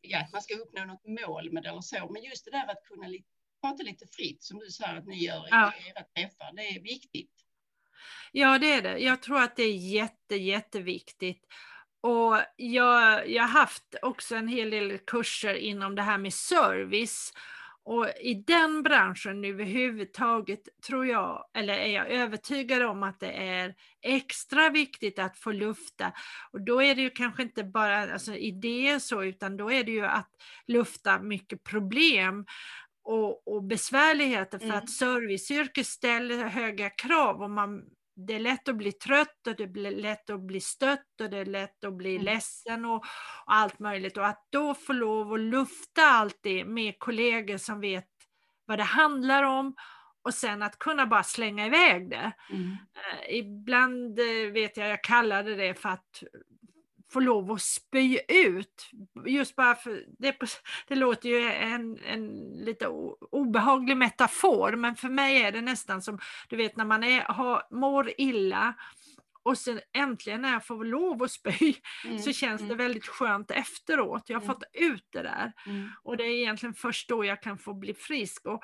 ja, 0.00 0.20
att 0.20 0.32
man 0.32 0.42
ska 0.42 0.54
uppnå 0.54 0.84
något 0.84 1.06
mål 1.06 1.52
med 1.52 1.62
det 1.62 1.68
eller 1.68 1.80
så. 1.80 2.12
Men 2.12 2.22
just 2.22 2.44
det 2.44 2.50
där 2.50 2.70
att 2.70 2.84
kunna 2.84 3.08
li, 3.08 3.24
prata 3.60 3.82
lite 3.82 4.06
fritt 4.06 4.42
som 4.42 4.58
du 4.58 4.70
sa 4.70 4.86
att 4.86 5.06
ni 5.06 5.24
gör 5.24 5.46
i 5.46 5.48
ja. 5.50 5.72
era 5.88 6.04
träffar, 6.04 6.52
det 6.56 6.68
är 6.68 6.80
viktigt. 6.80 7.49
Ja, 8.32 8.58
det 8.58 8.72
är 8.72 8.82
det. 8.82 8.98
Jag 8.98 9.22
tror 9.22 9.38
att 9.38 9.56
det 9.56 9.62
är 9.62 9.76
jätte, 9.76 10.36
jätteviktigt. 10.36 11.44
Och 12.02 12.36
jag, 12.56 13.30
jag 13.30 13.42
har 13.42 13.60
haft 13.60 13.94
också 14.02 14.36
en 14.36 14.48
hel 14.48 14.70
del 14.70 14.98
kurser 14.98 15.54
inom 15.54 15.94
det 15.94 16.02
här 16.02 16.18
med 16.18 16.34
service. 16.34 17.32
Och 17.84 18.08
i 18.20 18.34
den 18.34 18.82
branschen 18.82 19.44
överhuvudtaget 19.44 20.68
tror 20.86 21.06
jag, 21.06 21.44
eller 21.54 21.74
är 21.74 21.86
jag 21.86 22.10
övertygad 22.10 22.82
om 22.82 23.02
att 23.02 23.20
det 23.20 23.32
är 23.32 23.74
extra 24.02 24.70
viktigt 24.70 25.18
att 25.18 25.38
få 25.38 25.52
lufta. 25.52 26.12
Och 26.52 26.60
då 26.60 26.82
är 26.82 26.94
det 26.94 27.02
ju 27.02 27.10
kanske 27.10 27.42
inte 27.42 27.64
bara 27.64 28.12
alltså, 28.12 28.34
idéer 28.34 28.98
så, 28.98 29.24
utan 29.24 29.56
då 29.56 29.72
är 29.72 29.84
det 29.84 29.92
ju 29.92 30.06
att 30.06 30.30
lufta 30.66 31.22
mycket 31.22 31.62
problem 31.62 32.46
och, 33.02 33.48
och 33.48 33.64
besvärligheter 33.64 34.58
för 34.58 34.66
mm. 34.66 34.78
att 34.78 34.90
serviceyrket 34.90 35.86
ställer 35.86 36.44
höga 36.44 36.90
krav 36.90 37.42
och 37.42 37.50
man 37.50 37.82
det 38.26 38.34
är 38.34 38.40
lätt 38.40 38.68
att 38.68 38.76
bli 38.76 38.92
trött 38.92 39.46
och 39.46 39.56
det 39.56 39.62
är 39.62 39.90
lätt 39.90 40.30
att 40.30 40.40
bli 40.40 40.60
stött 40.60 41.20
och 41.20 41.30
det 41.30 41.38
är 41.38 41.44
lätt 41.44 41.84
att 41.84 41.94
bli 41.94 42.14
mm. 42.14 42.24
ledsen 42.24 42.84
och, 42.84 42.96
och, 42.96 43.04
allt 43.46 43.78
möjligt. 43.78 44.16
Och 44.16 44.26
att 44.26 44.46
då 44.50 44.74
få 44.74 44.92
lov 44.92 45.32
att 45.32 45.40
lufta 45.40 46.02
allt 46.02 46.38
det 46.42 46.64
med 46.64 46.98
kollegor 46.98 47.56
som 47.56 47.80
vet 47.80 48.08
vad 48.64 48.78
det 48.78 48.84
handlar 48.84 49.42
om 49.42 49.74
och 50.22 50.34
sen 50.34 50.62
att 50.62 50.78
kunna 50.78 51.06
bara 51.06 51.22
slänga 51.22 51.66
iväg 51.66 52.10
det. 52.10 52.32
Mm. 52.50 52.70
Uh, 52.70 53.38
ibland 53.38 54.20
uh, 54.20 54.52
vet 54.52 54.76
jag, 54.76 54.88
jag 54.88 55.04
kallade 55.04 55.54
det 55.54 55.74
för 55.74 55.88
att 55.88 56.22
få 57.12 57.20
lov 57.20 57.52
att 57.52 57.62
spy 57.62 58.18
ut. 58.28 58.90
Just 59.26 59.56
bara 59.56 59.74
för, 59.74 60.04
det, 60.18 60.36
det 60.88 60.94
låter 60.94 61.28
ju 61.28 61.50
en, 61.50 61.98
en 62.06 62.28
lite 62.64 62.88
obehaglig 63.30 63.96
metafor, 63.96 64.76
men 64.76 64.96
för 64.96 65.08
mig 65.08 65.42
är 65.42 65.52
det 65.52 65.60
nästan 65.60 66.02
som, 66.02 66.18
du 66.48 66.56
vet 66.56 66.76
när 66.76 66.84
man 66.84 67.04
är, 67.04 67.20
har, 67.20 67.62
mår 67.70 68.12
illa 68.18 68.74
och 69.42 69.58
sen 69.58 69.80
äntligen 69.92 70.42
när 70.42 70.52
jag 70.52 70.66
får 70.66 70.84
lov 70.84 71.22
att 71.22 71.30
spy 71.30 71.74
mm, 72.04 72.18
så 72.18 72.32
känns 72.32 72.60
mm. 72.60 72.68
det 72.68 72.84
väldigt 72.84 73.06
skönt 73.06 73.50
efteråt. 73.50 74.22
Jag 74.26 74.36
har 74.36 74.44
mm. 74.44 74.54
fått 74.54 74.64
ut 74.72 75.06
det 75.10 75.22
där. 75.22 75.52
Mm. 75.66 75.88
Och 76.02 76.16
det 76.16 76.24
är 76.24 76.30
egentligen 76.30 76.74
först 76.74 77.08
då 77.08 77.24
jag 77.24 77.42
kan 77.42 77.58
få 77.58 77.74
bli 77.74 77.94
frisk. 77.94 78.46
Och 78.46 78.62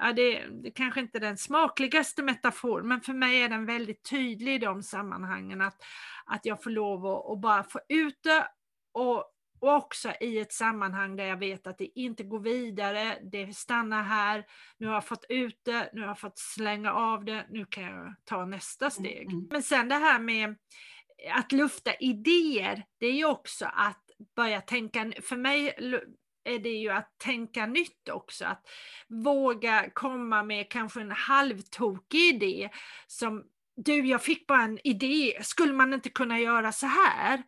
ja, 0.00 0.12
det, 0.12 0.46
det 0.62 0.70
kanske 0.70 1.00
inte 1.00 1.18
är 1.18 1.20
den 1.20 1.36
smakligaste 1.38 2.22
metafor, 2.22 2.82
men 2.82 3.00
för 3.00 3.12
mig 3.12 3.42
är 3.42 3.48
den 3.48 3.66
väldigt 3.66 4.10
tydlig 4.10 4.54
i 4.54 4.58
de 4.58 4.82
sammanhangen. 4.82 5.60
Att, 5.60 5.76
att 6.26 6.46
jag 6.46 6.62
får 6.62 6.70
lov 6.70 7.06
att, 7.06 7.30
att 7.30 7.40
bara 7.40 7.64
få 7.64 7.80
ut 7.88 8.18
det 8.22 8.48
och 8.92 9.24
och 9.62 9.76
också 9.76 10.12
i 10.20 10.38
ett 10.38 10.52
sammanhang 10.52 11.16
där 11.16 11.24
jag 11.24 11.36
vet 11.36 11.66
att 11.66 11.78
det 11.78 11.98
inte 11.98 12.22
går 12.24 12.40
vidare, 12.40 13.18
det 13.32 13.56
stannar 13.56 14.02
här, 14.02 14.44
nu 14.78 14.86
har 14.86 14.94
jag 14.94 15.06
fått 15.06 15.24
ut 15.28 15.60
det, 15.64 15.90
nu 15.92 16.00
har 16.00 16.08
jag 16.08 16.18
fått 16.18 16.38
slänga 16.38 16.92
av 16.92 17.24
det, 17.24 17.46
nu 17.50 17.66
kan 17.66 17.84
jag 17.84 18.14
ta 18.24 18.44
nästa 18.44 18.84
Mm, 18.84 18.90
steg. 18.90 19.32
mm. 19.32 19.48
Men 19.50 19.62
sen 19.62 19.88
det 19.88 19.94
här 19.94 20.18
med 20.18 20.56
att 21.34 21.52
lufta 21.52 21.94
idéer, 21.94 22.84
det 22.98 23.06
är 23.06 23.12
ju 23.12 23.24
också 23.24 23.64
att 23.72 24.02
börja 24.36 24.60
tänka, 24.60 25.12
för 25.22 25.36
mig 25.36 25.74
är 26.44 26.58
det 26.58 26.68
ju 26.68 26.88
att 26.90 27.18
tänka 27.18 27.66
nytt 27.66 28.08
också, 28.08 28.44
att 28.44 28.68
våga 29.08 29.90
komma 29.94 30.42
med 30.42 30.68
kanske 30.68 31.00
en 31.00 31.10
halvtokig 31.10 32.20
idé 32.20 32.70
som 33.06 33.44
du, 33.76 34.06
jag 34.06 34.22
fick 34.22 34.46
bara 34.46 34.62
en 34.62 34.78
idé, 34.84 35.38
skulle 35.42 35.72
man 35.72 35.92
inte 35.92 36.08
kunna 36.08 36.40
göra 36.40 36.72
så 36.72 36.86
här? 36.86 37.42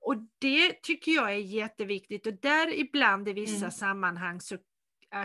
Och 0.00 0.14
det 0.38 0.82
tycker 0.82 1.12
jag 1.12 1.30
är 1.30 1.36
jätteviktigt 1.38 2.26
och 2.26 2.34
där 2.34 2.74
ibland 2.74 3.28
i 3.28 3.32
vissa 3.32 3.56
Mm. 3.56 3.70
sammanhang 3.70 4.40
så 4.40 4.56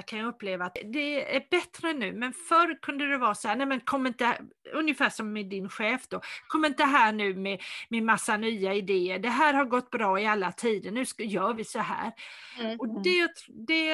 kan 0.06 0.20
jag 0.20 0.28
uppleva 0.28 0.66
att 0.66 0.78
det 0.84 1.36
är 1.36 1.46
bättre 1.52 1.94
nu, 1.94 2.14
men 2.14 2.34
förr 2.34 2.80
kunde 2.82 3.08
det 3.10 3.18
vara 3.18 3.36
så 3.36 3.48
här, 3.48 3.56
nej 3.56 3.68
men 3.68 3.80
kom 3.80 4.08
inte, 4.08 4.38
ungefär 4.74 5.10
som 5.10 5.34
med 5.34 5.46
din 5.46 5.70
chef 5.70 6.08
då, 6.08 6.22
kom 6.48 6.66
inte 6.66 6.84
här 6.84 7.12
nu 7.12 7.36
med, 7.36 7.62
med 7.90 8.04
massa 8.04 8.38
nya 8.38 8.74
idéer, 8.74 9.20
det 9.20 9.30
här 9.30 9.54
har 9.54 9.66
gått 9.66 9.90
bra 9.90 10.20
i 10.20 10.26
alla 10.26 10.52
tider, 10.52 10.92
nu 10.92 11.06
ska, 11.06 11.24
gör 11.24 11.54
vi 11.54 11.64
så 11.64 11.80
här. 11.80 12.12
Mm, 12.60 12.80
Och 12.80 12.86
mm. 12.86 13.04
det, 13.04 13.30
det, 13.48 13.88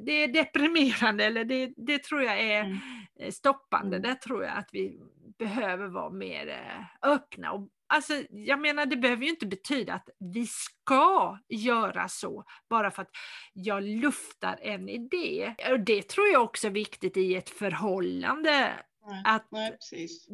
det 0.00 0.12
är 0.24 0.28
deprimerande, 0.28 1.24
eller 1.24 1.44
det, 1.44 1.72
det 1.76 1.98
tror 2.02 2.22
jag 2.22 2.40
är 2.40 2.62
Mm. 2.64 2.78
eh, 3.20 3.30
stoppande. 3.30 3.96
Mm. 3.96 4.08
Där 4.08 4.14
tror 4.14 4.44
jag 4.44 4.56
att 4.58 4.68
vi 4.72 4.98
behöver 5.38 5.86
vara 5.86 6.10
mer 6.10 6.48
eh, 6.48 7.10
öppna. 7.10 7.52
Och, 7.52 7.68
alltså, 7.92 8.12
jag 8.30 8.60
menar, 8.60 8.86
det 8.86 8.96
behöver 8.96 9.24
ju 9.24 9.30
inte 9.30 9.46
betyda 9.46 9.94
att 9.94 10.08
vi 10.34 10.46
ska 10.46 11.38
göra 11.48 12.08
så, 12.08 12.44
bara 12.70 12.90
för 12.90 13.02
att 13.02 13.10
jag 13.52 13.82
luftar 13.82 14.58
en 14.62 14.88
idé. 14.88 15.54
Och 15.70 15.80
det 15.80 16.08
tror 16.08 16.28
jag 16.28 16.42
också 16.42 16.66
är 16.66 16.70
viktigt 16.70 17.16
i 17.16 17.34
ett 17.34 17.50
förhållande. 17.50 18.72
Nej, 19.06 19.22
Att, 19.24 19.46
nej, 19.50 19.78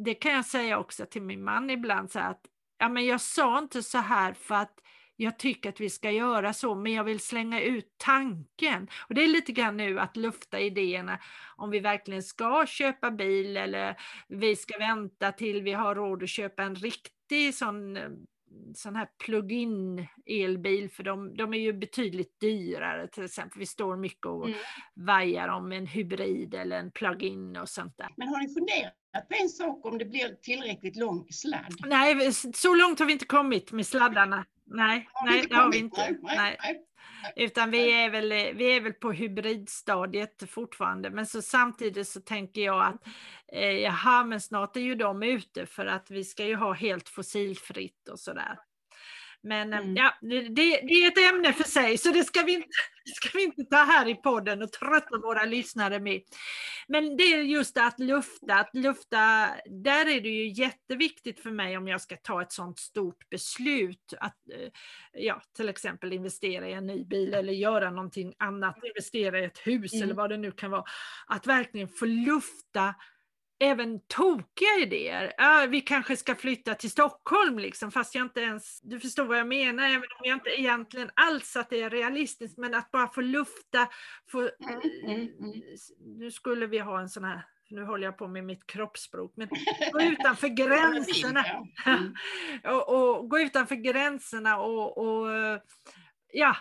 det 0.05 0.13
kan 0.13 0.33
jag 0.33 0.45
säga 0.45 0.79
också 0.79 1.05
till 1.05 1.21
min 1.21 1.43
man 1.43 1.69
ibland, 1.69 2.11
så 2.11 2.19
att 2.19 2.41
ja, 2.77 2.89
men 2.89 3.05
jag 3.05 3.21
sa 3.21 3.59
inte 3.59 3.83
så 3.83 3.97
här 3.97 4.33
för 4.33 4.55
att 4.55 4.73
jag 5.21 5.39
tycker 5.39 5.69
att 5.69 5.79
vi 5.79 5.89
ska 5.89 6.11
göra 6.11 6.53
så, 6.53 6.75
men 6.75 6.93
jag 6.93 7.03
vill 7.03 7.19
slänga 7.19 7.61
ut 7.61 7.93
tanken. 7.97 8.87
Och 9.09 9.15
det 9.15 9.23
är 9.23 9.27
lite 9.27 9.51
grann 9.51 9.77
nu 9.77 9.99
att 9.99 10.17
lufta 10.17 10.59
idéerna 10.59 11.19
om 11.55 11.69
vi 11.69 11.79
verkligen 11.79 12.23
ska 12.23 12.65
köpa 12.67 13.11
bil 13.11 13.57
eller 13.57 13.95
vi 14.27 14.55
ska 14.55 14.77
vänta 14.77 15.31
till 15.31 15.61
vi 15.61 15.71
har 15.73 15.95
råd 15.95 16.23
att 16.23 16.29
köpa 16.29 16.63
en 16.63 16.75
riktig 16.75 17.55
sån, 17.55 17.97
sån 18.75 18.95
här 18.95 19.07
plug-in 19.25 20.07
elbil, 20.25 20.89
för 20.89 21.03
de, 21.03 21.37
de 21.37 21.53
är 21.53 21.59
ju 21.59 21.73
betydligt 21.73 22.39
dyrare 22.39 23.07
till 23.07 23.23
exempel. 23.25 23.59
Vi 23.59 23.65
står 23.65 23.97
mycket 23.97 24.25
och 24.25 24.45
Mm. 24.47 24.59
vajar 24.93 25.47
om 25.47 25.71
en 25.71 25.87
hybrid 25.87 26.53
eller 26.53 26.79
en 26.79 26.91
plug-in 26.91 27.57
och 27.57 27.69
sånt 27.69 27.97
där. 27.97 28.07
Men 28.17 28.27
har 28.27 28.39
ni 28.39 28.53
funderat 28.53 28.93
på 29.29 29.35
en 29.41 29.49
sak 29.49 29.85
om 29.85 29.97
det 29.97 30.05
blir 30.05 30.35
tillräckligt 30.41 30.95
lång 30.95 31.27
sladd? 31.29 31.75
Nej, 31.85 32.33
så 32.33 32.75
långt 32.75 32.99
har 32.99 33.05
vi 33.05 33.13
inte 33.13 33.25
kommit 33.25 33.71
med 33.71 33.85
sladdarna. 33.87 34.45
Nej, 34.69 35.09
nej 35.25 35.45
det 35.49 35.55
har 35.55 35.71
vi 35.71 35.77
inte. 35.77 36.17
Nej. 36.21 36.57
nej. 36.63 36.85
Utan 37.35 37.71
vi 37.71 37.91
är, 37.91 38.09
väl, 38.09 38.29
vi 38.29 38.75
är 38.75 38.81
väl 38.81 38.93
på 38.93 39.11
hybridstadiet 39.11 40.43
fortfarande. 40.49 41.09
Men 41.09 41.25
så 41.25 41.41
samtidigt 41.41 42.07
så 42.07 42.21
tänker 42.21 42.61
jag 42.61 42.85
att 42.85 43.07
eh, 43.53 43.71
jaha, 43.71 44.23
men 44.23 44.41
snart 44.41 44.75
är 44.75 44.81
ju 44.81 44.95
de 44.95 45.23
ute 45.23 45.65
för 45.65 45.85
att 45.85 46.11
vi 46.11 46.23
ska 46.23 46.45
ju 46.45 46.55
ha 46.55 46.73
helt 46.73 47.09
fossilfritt 47.09 48.09
och 48.09 48.19
sådär. 48.19 48.59
Men 49.43 49.73
eh, 49.73 49.79
Mm. 49.79 49.95
ja, 49.95 50.13
det, 50.21 50.41
det 50.49 50.93
är 50.93 51.07
ett 51.07 51.33
ämne 51.33 51.53
för 51.53 51.63
sig 51.63 51.97
så 51.97 52.09
det 52.11 52.23
ska 52.23 52.41
vi 52.41 52.53
inte, 52.53 52.67
ska 53.15 53.29
vi 53.37 53.43
inte 53.43 53.63
ta 53.63 53.77
här 53.77 54.07
i 54.07 54.15
podden 54.15 54.61
och 54.61 54.71
trötta 54.71 55.17
våra 55.17 55.45
lyssnare 55.45 55.99
med. 55.99 56.21
Men 56.87 57.17
det 57.17 57.23
är 57.23 57.41
just 57.41 57.77
att 57.77 57.99
lufta, 57.99 58.55
att 58.55 58.69
lufta, 58.75 59.49
där 59.65 60.05
är 60.07 60.21
det 60.21 60.29
ju 60.29 60.47
jätteviktigt 60.63 61.39
för 61.39 61.51
mig 61.51 61.77
om 61.77 61.87
jag 61.87 62.01
ska 62.01 62.15
ta 62.17 62.41
ett 62.41 62.51
sådant 62.51 62.79
stort 62.79 63.29
beslut, 63.29 64.13
att 64.19 64.37
eh, 64.53 64.69
ja, 65.13 65.41
till 65.55 65.69
exempel 65.69 66.13
investera 66.13 66.69
i 66.69 66.73
en 66.73 66.87
ny 66.87 67.05
bil 67.05 67.33
eller 67.33 67.53
göra 67.53 67.91
någonting 67.91 68.33
annat, 68.39 68.77
investera 68.83 69.39
i 69.39 69.45
ett 69.45 69.59
hus 69.67 69.93
Mm. 69.93 70.03
eller 70.03 70.13
vad 70.15 70.29
det 70.29 70.37
nu 70.37 70.51
kan 70.51 70.71
vara, 70.71 70.83
att 71.27 71.47
verkligen 71.47 71.87
få 71.89 72.05
lufta 72.05 72.95
även 73.59 73.99
tokiga 74.07 74.75
idéer. 74.81 75.33
Ja, 75.37 75.67
vi 75.69 75.81
kanske 75.81 76.17
ska 76.17 76.35
flytta 76.35 76.75
till 76.75 76.91
Stockholm, 76.91 77.59
liksom, 77.59 77.91
fast 77.91 78.15
jag 78.15 78.25
inte 78.25 78.41
ens, 78.41 78.81
du 78.81 78.99
förstår 78.99 79.25
vad 79.25 79.39
jag 79.39 79.47
menar, 79.47 79.83
även 79.83 79.95
om 80.19 80.23
jag 80.23 80.35
inte 80.35 80.49
egentligen 80.49 81.11
alls 81.13 81.55
att 81.55 81.69
det 81.69 81.81
är 81.81 81.89
realistiskt, 81.89 82.57
men 82.57 82.75
att 82.75 82.91
bara 82.91 83.07
få 83.07 83.21
lufta, 83.21 83.87
få, 84.31 84.39
Mm, 84.39 84.81
mm, 85.03 85.27
mm. 85.39 85.61
nu 86.05 86.31
skulle 86.31 86.67
vi 86.67 86.79
ha 86.79 86.99
en 86.99 87.09
sån 87.09 87.23
här, 87.23 87.45
nu 87.69 87.83
håller 87.83 88.05
jag 88.05 88.17
på 88.17 88.27
med 88.27 88.43
mitt 88.43 88.67
kroppsspråk, 88.67 89.33
men 89.35 89.49
gå 89.91 90.01
utanför 90.01 90.47
gränserna. 90.55 91.45
Och, 92.63 93.17
och 93.17 93.29
gå 93.29 93.39
utanför 93.39 93.75
gränserna 93.75 94.59
och, 94.59 94.97
och 94.97 95.35
eh, 95.35 95.59
ja, 96.33 96.55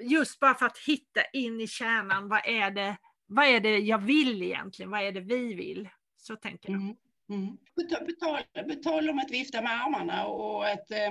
just 0.00 0.40
bara 0.40 0.54
för 0.54 0.66
att 0.66 0.78
hitta 0.78 1.24
in 1.32 1.60
i 1.60 1.66
kärnan, 1.66 2.28
vad 2.28 2.40
är 2.46 2.70
det, 2.70 2.96
vad 3.26 3.46
är 3.46 3.60
det 3.60 3.78
jag 3.78 3.98
vill 3.98 4.42
egentligen, 4.42 4.90
vad 4.90 5.00
är 5.00 5.12
det 5.12 5.20
vi 5.20 5.54
vill? 5.54 5.88
Så 6.28 6.36
tänker 6.36 6.70
jag. 6.72 6.80
Mm. 6.80 6.96
Mm. 7.30 7.56
På 7.74 7.82
ta- 7.82 8.04
på 8.62 8.74
tal- 8.82 9.10
om 9.10 9.18
att 9.18 9.30
vifta 9.30 9.62
med 9.62 9.72
armarna 9.72 10.26
och 10.26 10.66
att 10.68 10.90
eh, 10.90 11.06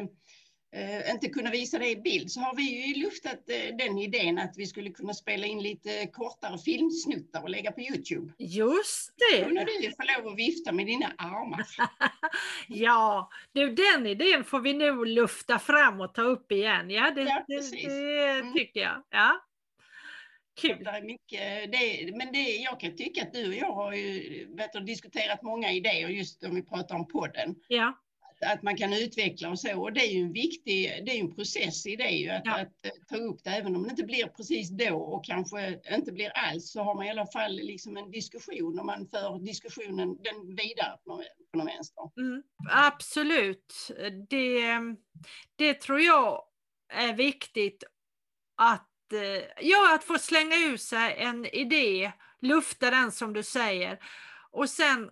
eh, 0.81 1.11
inte 1.11 1.29
kunna 1.29 1.49
visa 1.51 1.79
det 1.79 1.89
i 1.89 1.95
bild 1.95 2.31
så 2.31 2.39
har 2.39 2.55
vi 2.55 2.87
ju 2.87 3.03
luftat 3.03 3.49
eh, 3.49 3.75
den 3.77 3.97
idén 3.97 4.37
att 4.39 4.53
vi 4.57 4.65
skulle 4.65 4.89
kunna 4.89 5.13
spela 5.13 5.45
in 5.47 5.61
lite 5.63 6.07
kortare 6.13 6.57
filmsnuttar 6.57 7.41
och 7.43 7.49
lägga 7.49 7.71
på 7.71 7.81
Youtube. 7.81 8.33
Just 8.37 9.13
det! 9.31 9.43
kunde 9.45 9.65
du 9.65 9.91
få 9.91 10.21
lov 10.21 10.31
att 10.33 10.37
vifta 10.39 10.71
med 10.71 10.85
dina 10.85 11.07
armar. 11.17 11.65
ja, 12.67 13.29
du 13.53 13.69
den 13.75 14.07
idén 14.07 14.43
får 14.43 14.59
vi 14.59 14.73
nog 14.73 15.07
lufta 15.07 15.59
fram 15.59 16.01
och 16.01 16.13
ta 16.13 16.21
upp 16.21 16.51
igen. 16.51 16.89
Ja, 16.89 17.11
det, 17.11 17.21
Ja, 17.21 17.43
det, 17.47 17.71
det 17.71 17.87
Mm. 18.39 18.53
tycker 18.53 18.79
jag. 18.79 19.03
Ja. 19.09 19.41
Kul. 20.61 20.83
Det 20.83 20.89
är 20.89 21.01
mycket, 21.01 21.71
det, 21.71 22.15
men 22.17 22.31
det, 22.33 22.55
jag 22.55 22.79
kan 22.79 22.95
tycka 22.95 23.21
att 23.21 23.33
du 23.33 23.47
och 23.47 23.53
jag 23.53 23.71
har 23.71 23.93
ju 23.93 24.45
vet 24.55 24.73
du, 24.73 24.79
diskuterat 24.79 25.41
många 25.41 25.71
idéer 25.71 26.09
just 26.09 26.43
om 26.43 26.55
vi 26.55 26.61
pratar 26.63 26.95
om 26.95 27.07
podden. 27.07 27.55
Ja, 27.67 27.93
Att 28.45 28.63
man 28.63 28.77
kan 28.77 28.93
utveckla 28.93 29.49
och 29.49 29.59
så. 29.59 29.81
Och 29.81 29.93
det 29.93 30.01
är 30.01 30.11
ju 30.11 30.21
en 30.21 30.33
viktig, 30.33 31.03
det 31.05 31.11
är 31.11 31.19
en 31.19 31.35
process 31.35 31.85
i 31.85 31.95
det 31.95 32.09
ju. 32.09 32.29
Att, 32.29 32.41
Ja. 32.45 32.61
att 32.61 32.85
eh, 32.85 32.91
ta 33.09 33.15
upp 33.15 33.43
det, 33.43 33.49
även 33.49 33.75
om 33.75 33.83
det 33.83 33.89
inte 33.89 34.03
blir 34.03 34.27
precis 34.27 34.69
då 34.69 34.97
och 34.97 35.25
kanske 35.25 35.79
inte 35.95 36.11
blir 36.11 36.29
alls, 36.29 36.71
så 36.71 36.83
har 36.83 36.95
man 36.95 37.05
i 37.05 37.09
alla 37.09 37.25
fall 37.27 37.55
liksom 37.55 37.97
en 37.97 38.11
diskussion 38.11 38.79
och 38.79 38.85
man 38.85 39.07
för 39.07 39.39
diskussionen 39.45 40.17
den 40.23 40.55
vidare 40.55 40.97
på 41.03 41.09
någon, 41.09 41.23
på 41.51 41.57
någon 41.57 41.67
vänster. 41.67 42.09
mm, 42.17 42.43
absolut. 42.71 43.73
Det, 44.29 44.65
det 45.55 45.73
tror 45.81 46.01
jag 46.01 46.43
är 46.93 47.13
viktigt 47.13 47.83
att, 48.57 48.86
ja, 49.61 49.95
att 49.95 50.03
få 50.03 50.17
slänga 50.19 50.55
ur 50.57 50.77
sig 50.77 51.15
en 51.17 51.45
idé, 51.45 52.11
lufta 52.41 52.91
den 52.91 53.11
som 53.11 53.33
du 53.33 53.43
säger. 53.43 53.99
Och 54.51 54.69
sen, 54.69 55.09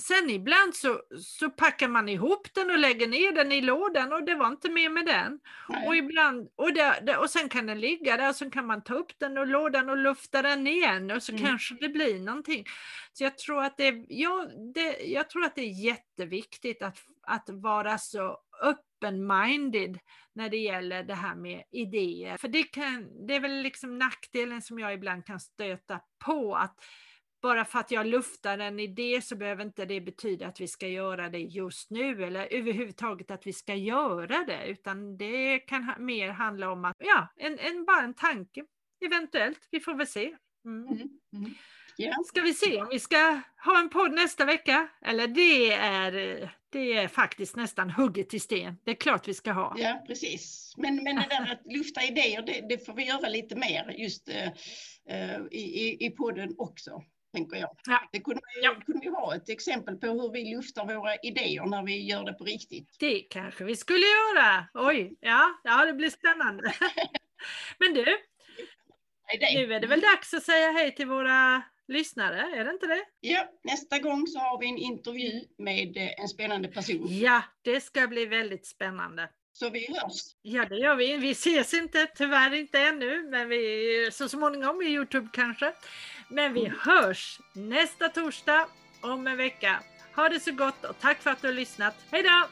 sen 0.00 0.30
ibland 0.30 0.74
så, 0.74 1.02
så 1.20 1.50
packar 1.50 1.88
man 1.88 2.08
ihop 2.08 2.54
den 2.54 2.70
och 2.70 2.78
lägger 2.78 3.06
ner 3.06 3.32
den 3.32 3.52
i 3.52 3.60
lådan 3.60 4.12
och 4.12 4.24
det 4.24 4.34
var 4.34 4.46
inte 4.48 4.70
mer 4.70 4.88
med 4.90 5.06
den. 5.06 5.40
Nej. 5.68 5.88
Och, 5.88 5.96
ibland, 5.96 6.48
och, 6.56 6.72
det, 6.74 7.16
och 7.16 7.30
sen 7.30 7.48
kan 7.48 7.66
den 7.66 7.80
ligga 7.80 8.16
där 8.16 8.28
och 8.28 8.36
sen 8.36 8.50
kan 8.50 8.66
man 8.66 8.82
ta 8.82 8.94
upp 8.94 9.18
den 9.18 9.38
ur 9.38 9.46
lådan 9.46 9.88
och 9.90 9.96
lufta 9.96 10.42
den 10.42 10.66
igen 10.66 11.10
och 11.10 11.22
så 11.22 11.32
Mm. 11.32 11.44
kanske 11.44 11.74
det 11.80 11.88
blir 11.88 12.20
någonting. 12.20 12.64
Så 13.12 13.24
jag 13.24 13.38
tror 13.38 13.64
att 13.64 13.76
det, 13.76 14.04
ja, 14.08 14.46
det, 14.74 14.96
jag 15.04 15.30
tror 15.30 15.44
att 15.44 15.54
det 15.54 15.62
är 15.62 15.84
jätteviktigt 15.84 16.82
att, 16.82 16.98
att 17.22 17.48
vara 17.48 17.98
så 17.98 18.38
open-minded 19.02 19.98
när 20.32 20.48
det 20.48 20.56
gäller 20.56 21.02
det 21.02 21.14
här 21.14 21.34
med 21.34 21.62
idéer. 21.70 22.36
För 22.36 22.48
det, 22.48 22.62
kan, 22.62 23.26
det 23.26 23.34
är 23.34 23.40
väl 23.40 23.62
liksom 23.62 23.98
nackdelen 23.98 24.62
som 24.62 24.78
jag 24.78 24.94
ibland 24.94 25.26
kan 25.26 25.40
stöta 25.40 26.00
på 26.24 26.56
att 26.56 26.76
bara 27.42 27.64
för 27.64 27.78
att 27.78 27.90
jag 27.90 28.06
luftar 28.06 28.58
en 28.58 28.80
idé 28.80 29.22
så 29.22 29.36
behöver 29.36 29.64
inte 29.64 29.84
det 29.84 30.00
betyda 30.00 30.46
att 30.46 30.60
vi 30.60 30.68
ska 30.68 30.88
göra 30.88 31.28
det 31.28 31.38
just 31.38 31.90
nu 31.90 32.24
eller 32.24 32.52
överhuvudtaget 32.52 33.30
att 33.30 33.46
vi 33.46 33.52
ska 33.52 33.74
göra 33.74 34.44
det 34.44 34.66
utan 34.66 35.16
det 35.16 35.58
kan 35.58 35.94
mer 35.98 36.28
handla 36.28 36.70
om 36.70 36.84
att, 36.84 36.96
ja, 36.98 37.28
en, 37.36 37.58
en, 37.58 37.84
bara 37.84 38.02
en 38.02 38.14
tanke 38.14 38.64
eventuellt. 39.04 39.68
Vi 39.70 39.80
får 39.80 39.94
väl 39.94 40.06
se. 40.06 40.36
Mm. 40.64 40.86
Mm, 40.86 41.08
mm. 41.36 41.54
Ja. 41.96 42.12
Ska 42.26 42.40
vi 42.40 42.54
se 42.54 42.82
om 42.82 42.88
vi 42.88 42.98
ska 42.98 43.40
ha 43.64 43.78
en 43.78 43.88
podd 43.88 44.12
nästa 44.12 44.44
vecka? 44.44 44.88
Eller 45.04 45.26
det 45.26 45.72
är, 45.72 46.50
det 46.72 46.92
är 46.92 47.08
faktiskt 47.08 47.56
nästan 47.56 47.90
hugget 47.90 48.34
i 48.34 48.40
sten. 48.40 48.76
Det 48.84 48.90
är 48.90 48.94
klart 48.94 49.28
vi 49.28 49.34
ska 49.34 49.52
ha. 49.52 49.74
ja, 49.78 50.04
precis. 50.06 50.74
Men, 50.76 51.04
men 51.04 51.16
det 51.16 51.26
där 51.28 51.52
att 51.52 51.72
lufta 51.72 52.02
idéer, 52.02 52.42
det, 52.42 52.68
det 52.68 52.86
får 52.86 52.94
vi 52.94 53.06
göra 53.06 53.28
lite 53.28 53.56
mer 53.56 53.94
just 53.98 54.28
eh, 54.28 54.46
eh, 55.08 55.40
i, 55.50 55.96
i, 56.06 56.10
podden 56.10 56.54
också. 56.58 57.02
tänker 57.34 57.56
jag. 57.56 57.70
Ja. 57.86 58.08
Det 58.12 58.20
kunde, 58.20 58.40
Ja. 58.62 58.74
kunde 58.86 59.00
vi 59.00 59.08
ha 59.08 59.36
ett 59.36 59.48
exempel 59.48 59.96
på 59.96 60.06
hur 60.06 60.32
vi 60.32 60.54
luftar 60.54 60.84
våra 60.94 61.16
idéer 61.16 61.66
när 61.66 61.82
vi 61.82 62.02
gör 62.06 62.24
det 62.24 62.32
på 62.32 62.44
riktigt. 62.44 62.96
Det 62.98 63.20
kanske 63.20 63.64
vi 63.64 63.76
skulle 63.76 64.04
göra. 64.06 64.66
Oj, 64.74 65.16
ja, 65.20 65.60
ja 65.64 65.84
det 65.84 65.92
blir 65.92 66.10
spännande. 66.10 66.72
Men 67.78 67.94
du, 67.94 68.04
nu 69.54 69.74
är 69.74 69.80
det 69.80 69.86
väl 69.86 70.00
dags 70.00 70.34
att 70.34 70.42
säga 70.42 70.72
hej 70.72 70.94
till 70.94 71.06
våra 71.08 71.62
lyssnare, 71.88 72.40
är 72.40 72.64
det 72.64 72.70
inte 72.70 72.86
det? 72.86 73.04
Ja, 73.20 73.48
nästa 73.64 73.98
gång 73.98 74.26
så 74.26 74.38
har 74.38 74.60
vi 74.60 74.68
en 74.68 74.78
intervju 74.78 75.44
med 75.58 75.96
eh, 75.96 76.20
en 76.20 76.28
spännande 76.28 76.68
person. 76.68 77.06
Ja, 77.08 77.42
det 77.62 77.80
ska 77.80 78.06
bli 78.06 78.26
väldigt 78.26 78.66
spännande. 78.66 79.28
Så 79.52 79.70
vi 79.70 79.86
hörs. 79.88 80.36
Ja, 80.42 80.64
det 80.64 80.76
gör 80.76 80.94
vi. 80.94 81.16
Vi 81.16 81.30
ses 81.30 81.74
inte, 81.74 82.06
tyvärr 82.06 82.54
inte 82.54 82.78
ännu, 82.78 83.30
men 83.30 83.48
vi, 83.48 84.08
så 84.12 84.28
småningom 84.28 84.82
i 84.82 84.86
Youtube 84.86 85.28
kanske. 85.32 85.72
Men 86.28 86.52
vi 86.54 86.72
hörs 86.80 87.40
nästa 87.54 88.08
torsdag 88.08 88.68
om 89.00 89.26
en 89.26 89.36
vecka. 89.36 89.82
Ha 90.16 90.28
det 90.28 90.40
så 90.40 90.52
gott 90.52 90.84
och 90.84 90.98
tack 91.00 91.22
för 91.22 91.30
att 91.30 91.40
du 91.40 91.48
har 91.48 91.54
lyssnat. 91.54 91.94
Hej 92.10 92.22
då. 92.22 92.48